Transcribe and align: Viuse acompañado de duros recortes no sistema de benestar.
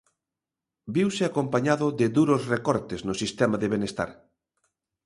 Viuse 0.95 1.23
acompañado 1.25 1.85
de 1.99 2.07
duros 2.17 2.41
recortes 2.53 2.99
no 3.07 3.13
sistema 3.21 3.55
de 3.61 3.71
benestar. 3.75 4.09